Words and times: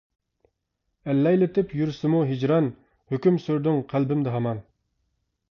ئەللەيلىتىپ 1.11 1.75
يۈرسىمۇ 1.81 2.23
ھىجران، 2.31 2.71
ھۆكۈم 3.13 3.39
سۈردۈڭ 3.45 3.79
قەلبىمدە 3.95 4.35
ھامان. 4.39 4.65